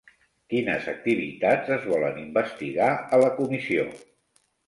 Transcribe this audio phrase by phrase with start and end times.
[0.53, 3.87] Quines activitats es volen investigar a la comissió?